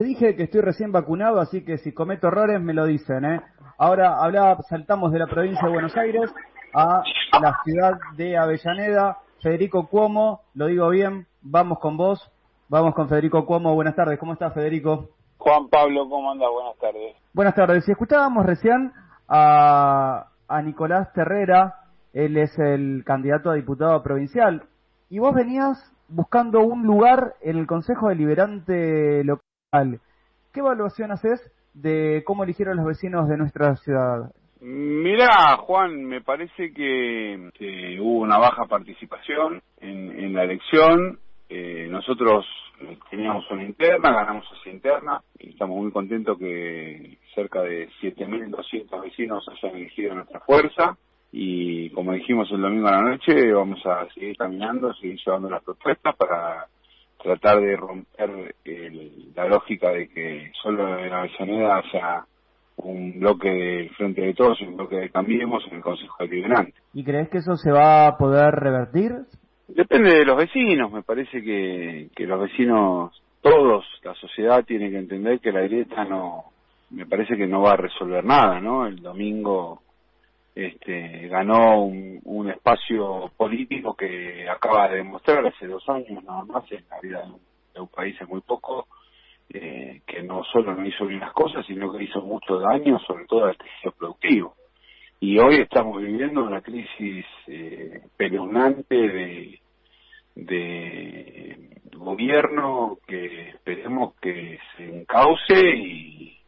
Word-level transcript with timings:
Dije 0.00 0.36
que 0.36 0.44
estoy 0.44 0.60
recién 0.60 0.92
vacunado, 0.92 1.40
así 1.40 1.64
que 1.64 1.78
si 1.78 1.92
cometo 1.92 2.28
errores 2.28 2.60
me 2.60 2.72
lo 2.72 2.86
dicen, 2.86 3.24
¿eh? 3.24 3.40
Ahora 3.78 4.22
hablaba, 4.22 4.62
saltamos 4.68 5.10
de 5.10 5.18
la 5.18 5.26
provincia 5.26 5.66
de 5.66 5.72
Buenos 5.72 5.96
Aires 5.96 6.32
a 6.72 7.02
la 7.42 7.56
ciudad 7.64 7.98
de 8.16 8.38
Avellaneda. 8.38 9.18
Federico 9.42 9.88
Cuomo, 9.88 10.42
lo 10.54 10.66
digo 10.66 10.88
bien, 10.90 11.26
vamos 11.42 11.80
con 11.80 11.96
vos, 11.96 12.30
vamos 12.68 12.94
con 12.94 13.08
Federico 13.08 13.44
Cuomo. 13.44 13.74
Buenas 13.74 13.96
tardes, 13.96 14.20
¿cómo 14.20 14.34
estás 14.34 14.54
Federico? 14.54 15.08
Juan 15.36 15.68
Pablo, 15.68 16.08
¿cómo 16.08 16.30
anda? 16.30 16.48
Buenas 16.48 16.78
tardes. 16.78 17.16
Buenas 17.34 17.56
tardes. 17.56 17.84
Si 17.84 17.90
escuchábamos 17.90 18.46
recién 18.46 18.92
a, 19.26 20.28
a 20.46 20.62
Nicolás 20.62 21.12
Terrera, 21.12 21.74
él 22.12 22.36
es 22.36 22.56
el 22.60 23.02
candidato 23.04 23.50
a 23.50 23.54
diputado 23.54 24.00
provincial, 24.04 24.62
y 25.10 25.18
vos 25.18 25.34
venías 25.34 25.92
buscando 26.06 26.60
un 26.60 26.84
lugar 26.84 27.34
en 27.40 27.58
el 27.58 27.66
Consejo 27.66 28.10
Deliberante 28.10 29.24
local 29.24 29.42
¿Qué 29.70 30.60
evaluación 30.60 31.12
haces 31.12 31.52
de 31.74 32.22
cómo 32.24 32.44
eligieron 32.44 32.78
los 32.78 32.86
vecinos 32.86 33.28
de 33.28 33.36
nuestra 33.36 33.76
ciudad? 33.76 34.32
Mirá, 34.62 35.58
Juan, 35.58 36.04
me 36.06 36.22
parece 36.22 36.72
que, 36.72 37.98
hubo 38.00 38.20
una 38.20 38.38
baja 38.38 38.64
participación 38.64 39.60
en, 39.80 40.32
la 40.32 40.44
elección. 40.44 41.18
Eh, 41.50 41.86
nosotros 41.90 42.46
teníamos 43.10 43.44
una 43.50 43.62
interna, 43.62 44.10
ganamos 44.10 44.46
esa 44.58 44.70
interna 44.70 45.20
y 45.38 45.50
estamos 45.50 45.76
muy 45.76 45.92
contentos 45.92 46.38
que 46.38 47.18
cerca 47.34 47.60
de 47.60 47.90
7.200 48.00 49.02
vecinos 49.02 49.46
hayan 49.48 49.76
elegido 49.76 50.14
nuestra 50.14 50.40
fuerza 50.40 50.96
y 51.30 51.90
como 51.90 52.12
dijimos 52.12 52.50
el 52.52 52.62
domingo 52.62 52.88
a 52.88 52.92
la 52.92 53.02
noche 53.02 53.52
vamos 53.52 53.84
a 53.84 54.08
seguir 54.14 54.36
caminando, 54.36 54.94
seguir 54.94 55.18
llevando 55.24 55.50
las 55.50 55.62
propuestas 55.62 56.16
para 56.16 56.66
tratar 57.22 57.60
de 57.60 57.76
romper 57.76 58.54
la 59.34 59.46
lógica 59.46 59.90
de 59.90 60.08
que 60.08 60.52
solo 60.62 60.98
en 60.98 61.12
Avellaneda 61.12 61.78
haya 61.78 62.24
un 62.76 63.18
bloque 63.18 63.48
del 63.48 63.90
Frente 63.90 64.20
de 64.22 64.34
Todos 64.34 64.60
y 64.60 64.64
un 64.64 64.76
bloque 64.76 64.96
de 64.96 65.10
Cambiemos 65.10 65.64
en 65.68 65.76
el 65.76 65.82
Consejo 65.82 66.16
Deliberante. 66.20 66.74
¿Y 66.94 67.04
crees 67.04 67.28
que 67.28 67.38
eso 67.38 67.56
se 67.56 67.72
va 67.72 68.06
a 68.06 68.16
poder 68.16 68.54
revertir? 68.54 69.12
Depende 69.66 70.14
de 70.14 70.24
los 70.24 70.36
vecinos, 70.36 70.90
me 70.92 71.02
parece 71.02 71.42
que, 71.42 72.08
que 72.14 72.26
los 72.26 72.40
vecinos, 72.40 73.10
todos, 73.42 73.84
la 74.02 74.14
sociedad 74.14 74.64
tiene 74.64 74.90
que 74.90 74.98
entender 74.98 75.40
que 75.40 75.52
la 75.52 75.60
grieta 75.62 76.04
no, 76.04 76.44
me 76.90 77.04
parece 77.04 77.36
que 77.36 77.46
no 77.46 77.62
va 77.62 77.72
a 77.72 77.76
resolver 77.76 78.24
nada, 78.24 78.60
¿no? 78.60 78.86
El 78.86 79.02
domingo 79.02 79.82
este, 80.54 81.28
ganó 81.28 81.84
un, 81.84 82.07
espacio 82.50 83.30
político 83.36 83.94
que 83.94 84.48
acaba 84.48 84.88
de 84.88 84.98
demostrar 84.98 85.46
hace 85.46 85.66
dos 85.66 85.88
años 85.88 86.22
nada 86.24 86.44
más 86.44 86.70
en 86.72 86.84
la 86.90 87.00
vida 87.00 87.24
de 87.74 87.80
un, 87.80 87.88
país 87.88 88.16
es 88.20 88.28
muy 88.28 88.40
poco, 88.40 88.88
eh, 89.50 90.02
que 90.06 90.22
no 90.22 90.42
solo 90.44 90.74
no 90.74 90.86
hizo 90.86 91.06
bien 91.06 91.20
las 91.20 91.32
cosas, 91.32 91.64
sino 91.66 91.92
que 91.92 92.04
hizo 92.04 92.20
mucho 92.22 92.58
daño, 92.58 92.98
sobre 93.00 93.24
todo 93.26 93.44
al 93.44 93.56
tejido 93.56 93.92
productivo. 93.92 94.54
Y 95.20 95.38
hoy 95.38 95.56
estamos 95.56 96.00
viviendo 96.00 96.44
una 96.44 96.60
crisis 96.60 97.24
eh, 97.46 98.02
de, 98.18 99.60
de 100.34 101.70
gobierno 101.94 102.98
que 103.06 103.50
esperemos 103.50 104.14
que 104.20 104.58
se 104.76 104.84
encauce 104.84 105.76
y, 105.76 106.38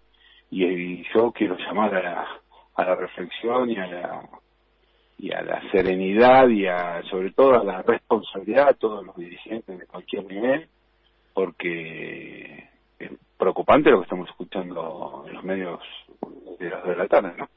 y 0.50 1.04
yo 1.14 1.32
quiero 1.32 1.56
llamar 1.58 1.94
a 1.94 2.40
a 2.80 2.84
la 2.84 2.94
reflexión 2.94 3.70
y 3.70 3.76
a 3.76 3.86
la 3.86 4.22
y 5.20 5.32
a 5.32 5.42
la 5.42 5.60
serenidad 5.70 6.48
y 6.48 6.66
a 6.66 7.02
sobre 7.10 7.32
todo 7.32 7.60
a 7.60 7.64
la 7.64 7.82
responsabilidad 7.82 8.68
de 8.68 8.74
todos 8.74 9.04
los 9.04 9.14
dirigentes 9.16 9.78
de 9.78 9.86
cualquier 9.86 10.24
nivel 10.24 10.68
porque 11.34 12.68
es 12.98 13.10
preocupante 13.36 13.90
lo 13.90 13.98
que 13.98 14.04
estamos 14.04 14.28
escuchando 14.30 15.24
en 15.28 15.34
los 15.34 15.44
medios 15.44 15.80
de 16.58 16.70
las 16.70 16.84
de 16.84 16.96
la 16.96 17.06
tarde 17.06 17.34
¿no? 17.36 17.48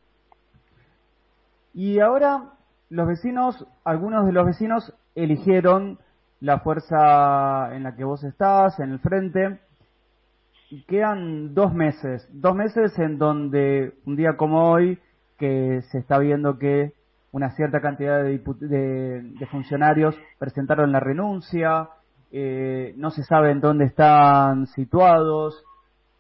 y 1.74 2.00
ahora 2.00 2.54
los 2.90 3.08
vecinos 3.08 3.66
algunos 3.86 4.26
de 4.26 4.34
los 4.34 4.46
vecinos 4.46 4.94
eligieron 5.16 6.00
la 6.42 6.60
fuerza 6.60 7.74
en 7.74 7.84
la 7.84 7.96
que 7.96 8.04
vos 8.04 8.24
estás 8.26 8.78
en 8.80 8.92
el 8.92 9.00
frente 9.00 9.60
quedan 10.88 11.54
dos 11.54 11.74
meses, 11.74 12.28
dos 12.32 12.56
meses 12.56 12.98
en 12.98 13.18
donde 13.18 13.94
un 14.06 14.16
día 14.16 14.36
como 14.38 14.72
hoy, 14.72 15.00
que 15.38 15.82
se 15.92 16.00
está 16.00 16.18
viendo 16.18 16.58
que 16.58 16.94
una 17.34 17.50
cierta 17.50 17.82
cantidad 17.82 18.24
de, 18.24 18.40
de, 18.40 19.46
funcionarios 19.48 20.16
presentaron 20.40 20.92
la 20.92 21.00
renuncia, 21.00 21.90
eh, 22.32 22.94
no 22.96 23.10
se 23.10 23.24
sabe 23.24 23.52
en 23.52 23.60
dónde 23.60 23.86
están 23.86 24.68
situados. 24.68 25.66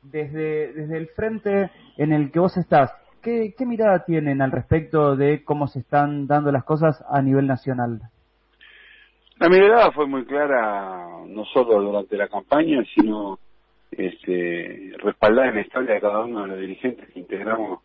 Desde, 0.01 0.73
desde 0.73 0.97
el 0.97 1.07
frente 1.15 1.71
en 1.95 2.11
el 2.11 2.29
que 2.29 2.39
vos 2.39 2.57
estás, 2.57 2.91
¿qué, 3.21 3.53
¿qué 3.57 3.65
mirada 3.65 4.03
tienen 4.03 4.41
al 4.41 4.51
respecto 4.51 5.15
de 5.15 5.45
cómo 5.45 5.67
se 5.67 5.79
están 5.79 6.27
dando 6.27 6.51
las 6.51 6.65
cosas 6.65 7.01
a 7.09 7.21
nivel 7.21 7.47
nacional? 7.47 8.01
La 9.39 9.47
mirada 9.47 9.91
fue 9.93 10.05
muy 10.05 10.25
clara, 10.25 11.07
no 11.25 11.45
solo 11.45 11.81
durante 11.81 12.17
la 12.17 12.27
campaña, 12.27 12.83
sino 12.93 13.39
este, 13.91 14.91
respaldada 14.97 15.49
en 15.49 15.55
la 15.55 15.61
historia 15.61 15.93
de 15.93 16.01
cada 16.01 16.25
uno 16.25 16.41
de 16.41 16.47
los 16.47 16.59
dirigentes 16.59 17.09
que 17.13 17.19
integramos 17.19 17.79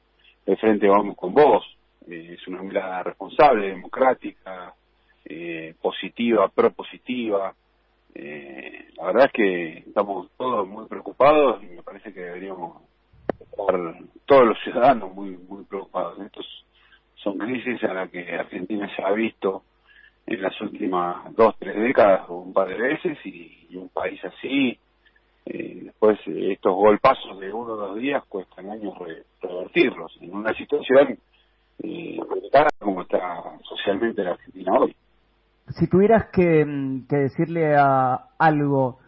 el 0.46 0.56
Frente 0.56 0.88
Vamos 0.88 1.16
con 1.16 1.32
Vos. 1.32 1.77
Eh, 2.06 2.36
es 2.38 2.46
una 2.48 2.62
mirada 2.62 3.02
responsable, 3.02 3.68
democrática, 3.68 4.74
eh, 5.24 5.74
positiva, 5.80 6.48
propositiva. 6.48 7.54
Eh, 8.14 8.88
la 8.96 9.06
verdad 9.06 9.26
es 9.26 9.32
que 9.32 9.78
estamos 9.88 10.30
todos 10.36 10.66
muy 10.68 10.86
preocupados 10.86 11.62
y 11.62 11.66
me 11.66 11.82
parece 11.82 12.12
que 12.12 12.20
deberíamos 12.20 12.82
estar 13.40 13.76
todos 14.26 14.46
los 14.46 14.58
ciudadanos 14.62 15.14
muy 15.14 15.36
muy 15.36 15.64
preocupados. 15.64 16.18
Estos 16.20 16.46
son 17.16 17.38
crisis 17.38 17.82
a 17.84 17.94
las 17.94 18.10
que 18.10 18.34
Argentina 18.34 18.88
se 18.94 19.02
ha 19.02 19.12
visto 19.12 19.62
en 20.26 20.42
las 20.42 20.60
últimas 20.60 21.34
dos, 21.34 21.54
tres 21.58 21.76
décadas 21.76 22.28
o 22.28 22.36
un 22.36 22.52
par 22.52 22.68
de 22.68 22.76
veces 22.76 23.18
y 23.24 23.76
un 23.76 23.88
país 23.88 24.22
así 24.24 24.78
eh, 25.50 25.80
después 25.84 26.18
eh, 26.26 26.52
estos 26.52 26.74
golpazos 26.74 27.40
de 27.40 27.50
uno 27.50 27.72
o 27.72 27.76
dos 27.76 27.96
días 27.96 28.22
cuestan 28.28 28.68
años 28.68 28.92
revertirlos 29.40 30.14
en 30.20 30.34
una 30.34 30.52
situación 30.52 31.18
eh, 31.82 32.18
como 32.78 33.02
está 33.02 33.18
socialmente 33.62 34.24
la 34.24 34.32
Argentina 34.32 34.72
hoy. 34.72 34.96
Si 35.68 35.86
tuvieras 35.88 36.26
que, 36.32 36.64
mm, 36.64 37.06
que 37.08 37.16
decirle 37.16 37.76
a 37.76 38.28
algo 38.38 38.98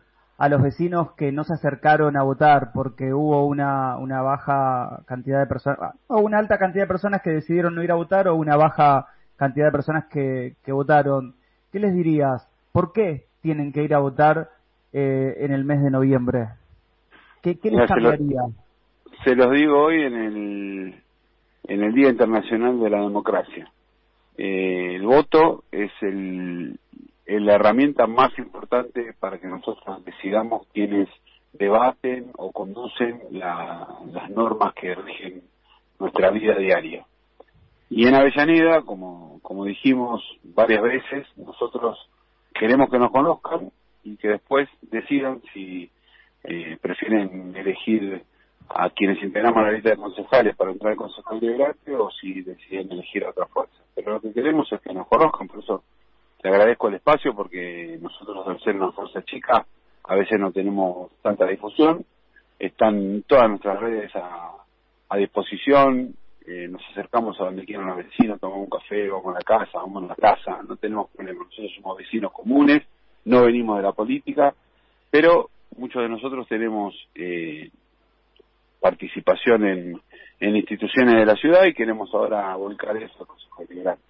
a 0.40 0.48
los 0.48 0.62
vecinos 0.62 1.12
que 1.18 1.32
no 1.32 1.44
se 1.44 1.52
acercaron 1.52 2.16
a 2.16 2.22
votar 2.22 2.70
porque 2.72 3.12
hubo 3.12 3.46
una, 3.46 3.98
una 3.98 4.22
baja 4.22 5.02
cantidad 5.04 5.38
de 5.38 5.46
personas, 5.46 5.94
o 6.06 6.20
una 6.20 6.38
alta 6.38 6.56
cantidad 6.56 6.84
de 6.84 6.88
personas 6.88 7.20
que 7.20 7.28
decidieron 7.28 7.74
no 7.74 7.82
ir 7.82 7.92
a 7.92 7.96
votar 7.96 8.26
o 8.26 8.36
una 8.36 8.56
baja 8.56 9.06
cantidad 9.36 9.66
de 9.66 9.72
personas 9.72 10.06
que, 10.06 10.56
que 10.64 10.72
votaron, 10.72 11.34
¿qué 11.70 11.78
les 11.78 11.94
dirías? 11.94 12.48
¿Por 12.72 12.94
qué 12.94 13.26
tienen 13.42 13.70
que 13.70 13.82
ir 13.82 13.94
a 13.94 13.98
votar 13.98 14.48
eh, 14.94 15.36
en 15.40 15.52
el 15.52 15.64
mes 15.64 15.82
de 15.82 15.90
noviembre? 15.90 16.48
¿Qué, 17.42 17.58
qué 17.58 17.70
les 17.70 17.86
cambiaría? 17.86 18.40
Se, 19.24 19.34
los 19.34 19.50
digo 19.50 19.78
hoy 19.78 20.02
en 20.02 20.14
el, 20.14 21.02
en 21.70 21.84
el 21.84 21.94
Día 21.94 22.08
Internacional 22.08 22.80
de 22.80 22.90
la 22.90 23.00
Democracia. 23.00 23.70
Eh, 24.36 24.96
el 24.96 25.02
voto 25.02 25.62
es 25.70 25.92
el, 26.00 26.76
la 27.26 27.54
herramienta 27.54 28.08
más 28.08 28.36
importante 28.38 29.14
para 29.20 29.38
que 29.38 29.46
nosotros 29.46 30.04
decidamos 30.04 30.66
quiénes 30.74 31.08
debaten 31.52 32.32
o 32.36 32.50
conducen 32.50 33.20
las 33.30 34.30
normas 34.30 34.74
que 34.74 34.96
rigen 34.96 35.42
nuestra 36.00 36.30
vida 36.30 36.56
diaria. 36.56 37.06
Y 37.88 38.08
en 38.08 38.16
Avellaneda, 38.16 38.82
como, 38.82 39.38
como 39.42 39.64
dijimos 39.64 40.22
varias 40.42 40.82
veces, 40.82 41.28
nosotros 41.36 41.98
queremos 42.52 42.90
que 42.90 42.98
nos 42.98 43.12
conozcan 43.12 43.70
y 44.02 44.16
que 44.16 44.28
después 44.28 44.68
decidan 44.82 45.40
si 45.52 45.88
eh, 46.42 46.78
prefieren 46.80 47.54
elegir 47.54 48.24
a 48.72 48.90
quienes 48.90 49.22
integramos 49.22 49.62
la 49.62 49.72
lista 49.72 49.90
de 49.90 49.96
concejales 49.96 50.56
para 50.56 50.70
entrar 50.70 50.92
al 50.92 50.96
Consejo 50.96 51.34
Deliberante 51.34 51.94
o 51.96 52.10
si 52.10 52.42
deciden 52.42 52.92
elegir 52.92 53.24
a 53.24 53.30
otra 53.30 53.46
fuerza. 53.46 53.74
Pero 53.94 54.12
lo 54.12 54.20
que 54.20 54.32
queremos 54.32 54.70
es 54.72 54.80
que 54.80 54.92
nos 54.94 55.08
conozcan, 55.08 55.48
por 55.48 55.58
eso 55.58 55.82
te 56.40 56.48
agradezco 56.48 56.88
el 56.88 56.94
espacio 56.94 57.34
porque 57.34 57.98
nosotros 58.00 58.46
al 58.46 58.60
ser 58.60 58.76
una 58.76 58.92
fuerza 58.92 59.22
chica 59.24 59.66
a 60.04 60.14
veces 60.14 60.38
no 60.38 60.52
tenemos 60.52 61.10
tanta 61.22 61.46
difusión, 61.46 62.04
están 62.58 63.22
todas 63.26 63.48
nuestras 63.48 63.80
redes 63.80 64.14
a, 64.14 64.52
a 65.08 65.16
disposición, 65.16 66.14
eh, 66.46 66.68
nos 66.68 66.82
acercamos 66.90 67.40
a 67.40 67.44
donde 67.44 67.64
quieran 67.64 67.86
los 67.86 67.96
vecinos, 67.96 68.40
tomamos 68.40 68.64
un 68.64 68.78
café, 68.78 69.08
vamos 69.08 69.34
a 69.34 69.38
la 69.38 69.44
casa, 69.44 69.78
vamos 69.78 70.04
a 70.04 70.06
la 70.06 70.14
casa, 70.16 70.62
no 70.66 70.76
tenemos 70.76 71.10
problemas, 71.10 71.46
nosotros 71.46 71.72
somos 71.76 71.98
vecinos 71.98 72.32
comunes 72.32 72.82
no 73.24 73.44
venimos 73.44 73.76
de 73.76 73.82
la 73.82 73.92
política, 73.92 74.54
pero 75.10 75.50
muchos 75.76 76.02
de 76.02 76.08
nosotros 76.08 76.46
tenemos 76.48 76.94
eh, 77.14 77.70
participación 78.80 79.66
en, 79.66 80.00
en 80.40 80.56
instituciones 80.56 81.16
de 81.16 81.26
la 81.26 81.36
ciudad 81.36 81.64
y 81.64 81.74
queremos 81.74 82.10
ahora 82.14 82.54
volcar 82.56 82.96
eso 82.96 83.14
al 83.20 83.26
Consejo 83.26 83.62
Deliberante. 83.68 84.02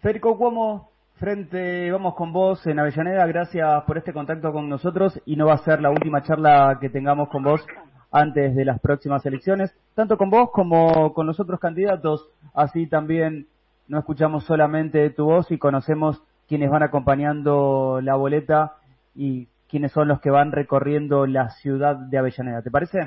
Federico 0.00 0.36
Cuomo, 0.36 0.90
frente, 1.16 1.90
vamos 1.90 2.14
con 2.14 2.32
vos 2.32 2.66
en 2.66 2.78
Avellaneda, 2.78 3.26
gracias 3.26 3.84
por 3.84 3.98
este 3.98 4.12
contacto 4.12 4.52
con 4.52 4.68
nosotros 4.68 5.20
y 5.24 5.36
no 5.36 5.46
va 5.46 5.54
a 5.54 5.58
ser 5.58 5.80
la 5.80 5.90
última 5.90 6.22
charla 6.22 6.78
que 6.80 6.90
tengamos 6.90 7.28
con 7.28 7.42
vos 7.42 7.64
antes 8.10 8.54
de 8.54 8.64
las 8.64 8.80
próximas 8.80 9.24
elecciones, 9.26 9.74
tanto 9.94 10.16
con 10.16 10.30
vos 10.30 10.50
como 10.52 11.12
con 11.14 11.26
los 11.26 11.40
otros 11.40 11.58
candidatos. 11.58 12.28
Así 12.54 12.86
también 12.86 13.48
no 13.88 13.98
escuchamos 13.98 14.44
solamente 14.44 15.10
tu 15.10 15.24
voz 15.24 15.50
y 15.50 15.58
conocemos 15.58 16.22
quienes 16.46 16.70
van 16.70 16.82
acompañando 16.82 18.00
la 18.02 18.14
boleta 18.16 18.76
y 19.14 19.48
quienes 19.68 19.92
son 19.92 20.08
los 20.08 20.20
que 20.20 20.30
van 20.30 20.52
recorriendo 20.52 21.26
la 21.26 21.50
ciudad 21.50 21.96
de 21.96 22.18
Avellaneda. 22.18 22.62
¿Te 22.62 22.70
parece? 22.70 22.98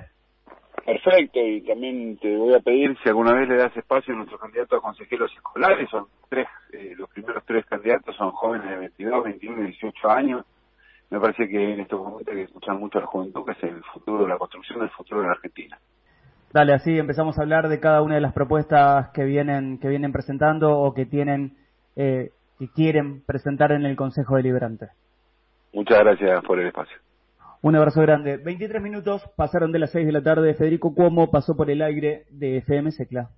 Perfecto, 0.86 1.40
y 1.40 1.62
también 1.62 2.18
te 2.18 2.36
voy 2.38 2.54
a 2.54 2.60
pedir 2.60 2.98
si 3.04 3.10
alguna 3.10 3.34
vez 3.34 3.50
le 3.50 3.58
das 3.58 3.76
espacio 3.76 4.14
a 4.14 4.18
nuestros 4.18 4.40
candidatos 4.40 4.78
a 4.78 4.82
consejeros 4.82 5.32
escolares, 5.36 5.90
son 5.90 6.06
tres, 6.30 6.48
eh, 6.72 6.94
los 6.98 7.10
primeros 7.10 7.44
tres 7.46 7.66
candidatos 7.66 8.16
son 8.16 8.32
jóvenes 8.32 8.70
de 8.70 8.78
22, 8.78 9.24
21 9.24 9.64
y 9.64 9.66
18 9.68 10.10
años. 10.10 10.46
Me 11.10 11.20
parece 11.20 11.48
que 11.48 11.74
en 11.74 11.80
estos 11.82 12.00
momentos 12.00 12.28
hay 12.30 12.40
que 12.40 12.44
escuchar 12.44 12.76
mucho 12.76 12.98
a 13.00 13.02
la 13.02 13.08
juventud, 13.08 13.46
que 13.46 13.52
es 13.52 13.64
el 13.64 13.84
futuro, 13.94 14.28
la 14.28 14.38
construcción 14.38 14.80
del 14.80 14.90
futuro 14.90 15.22
de 15.22 15.28
la 15.28 15.34
Argentina. 15.34 15.78
Dale, 16.54 16.74
así 16.74 16.98
empezamos 16.98 17.38
a 17.38 17.42
hablar 17.42 17.68
de 17.68 17.80
cada 17.80 18.02
una 18.02 18.16
de 18.16 18.22
las 18.22 18.34
propuestas 18.34 19.10
que 19.10 19.26
vienen 19.26 19.80
que 19.80 19.90
vienen 19.90 20.14
presentando 20.14 20.80
o 20.80 20.94
que 20.94 21.06
tienen 21.06 21.58
eh, 21.96 22.32
que 22.58 22.70
quieren 22.70 23.22
presentar 23.26 23.72
en 23.74 23.86
el 23.86 23.96
Consejo 23.96 24.38
Deliberante. 24.38 24.88
Muchas 25.74 26.00
gracias 26.00 26.42
por 26.44 26.60
el 26.60 26.68
espacio. 26.68 26.98
Un 27.62 27.76
abrazo 27.76 28.02
grande. 28.02 28.38
23 28.38 28.82
minutos 28.82 29.24
pasaron 29.36 29.72
de 29.72 29.80
las 29.80 29.92
6 29.92 30.06
de 30.06 30.12
la 30.12 30.22
tarde. 30.22 30.54
Federico 30.54 30.94
Cuomo 30.94 31.32
pasó 31.32 31.56
por 31.56 31.72
el 31.72 31.82
aire 31.82 32.26
de 32.30 32.58
FM 32.58 32.92
Secla. 32.92 33.32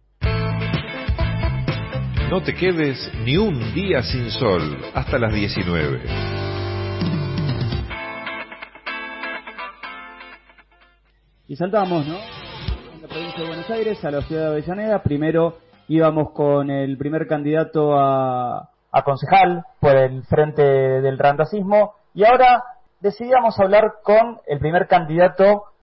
No 2.30 2.44
te 2.44 2.54
quedes 2.54 3.12
ni 3.24 3.38
un 3.38 3.74
día 3.74 4.04
sin 4.04 4.30
sol 4.30 4.62
hasta 4.94 5.18
las 5.18 5.34
19. 5.34 6.02
Y 11.48 11.56
saltamos, 11.56 12.06
¿no? 12.06 12.18
En 12.94 13.02
la 13.02 13.08
provincia 13.08 13.42
de 13.42 13.48
Buenos 13.48 13.70
Aires 13.72 14.04
a 14.06 14.12
la 14.12 14.22
ciudad 14.22 14.42
de 14.44 14.48
Avellaneda. 14.50 15.02
Primero 15.02 15.58
íbamos 15.88 16.32
con 16.34 16.70
el 16.70 16.98
primer 16.98 17.26
candidato 17.26 17.98
a, 17.98 18.70
a 18.92 19.04
concejal 19.04 19.64
por 19.80 19.96
el 19.96 20.24
frente 20.26 20.62
del 20.62 21.18
randacismo 21.18 21.94
y 22.14 22.26
ahora 22.26 22.62
decidíamos 23.00 23.60
hablar 23.60 23.96
con 24.04 24.42
el 24.46 24.60
primer 24.60 24.88
candidato 24.88 25.64